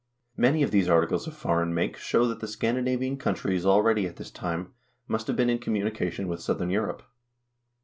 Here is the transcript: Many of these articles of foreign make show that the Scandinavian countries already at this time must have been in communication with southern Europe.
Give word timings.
Many 0.35 0.63
of 0.63 0.71
these 0.71 0.89
articles 0.89 1.27
of 1.27 1.37
foreign 1.37 1.75
make 1.75 1.95
show 1.95 2.25
that 2.25 2.39
the 2.39 2.47
Scandinavian 2.47 3.17
countries 3.17 3.67
already 3.67 4.07
at 4.07 4.15
this 4.15 4.31
time 4.31 4.73
must 5.07 5.27
have 5.27 5.35
been 5.35 5.47
in 5.51 5.59
communication 5.59 6.27
with 6.27 6.41
southern 6.41 6.71
Europe. 6.71 7.03